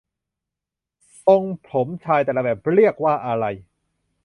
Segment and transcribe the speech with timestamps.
[1.23, 3.45] ทรงผมชายแต่ละแบบเรียกว่าอะไร